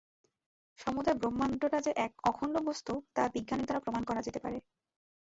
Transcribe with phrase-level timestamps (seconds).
[0.79, 4.57] সমুদয় ব্রহ্মাণ্ডটা যে এক অখণ্ড বস্তু, তা বিজ্ঞানের দ্বারা প্রমাণ করা যেতে পারে।